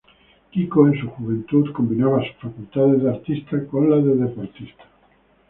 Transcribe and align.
Kiko 0.49 0.87
en 0.87 0.99
su 0.99 1.07
juventud 1.11 1.71
combinaba 1.73 2.23
sus 2.25 2.35
facultades 2.37 3.03
de 3.03 3.09
artista 3.11 3.67
con 3.67 3.87
la 3.87 3.97
de 3.97 4.15
deportista. 4.15 4.83